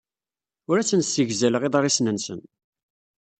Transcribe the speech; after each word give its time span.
Ur 0.69 0.77
asen-ssegzaleɣ 0.77 1.61
iḍrisen-nsen. 1.63 2.39